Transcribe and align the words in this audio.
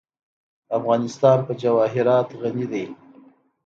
افغانستان 0.77 1.37
په 1.47 1.53
جواهرات 1.61 2.27
غني 2.41 2.65
دی. 2.71 2.85